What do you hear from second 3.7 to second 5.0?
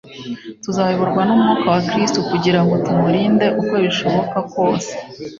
bishoboha kose